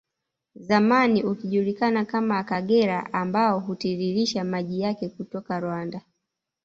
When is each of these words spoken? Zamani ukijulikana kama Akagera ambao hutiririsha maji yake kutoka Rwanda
Zamani 0.55 1.23
ukijulikana 1.23 2.05
kama 2.05 2.37
Akagera 2.39 3.13
ambao 3.13 3.59
hutiririsha 3.59 4.43
maji 4.43 4.79
yake 4.79 5.09
kutoka 5.09 5.59
Rwanda 5.59 6.01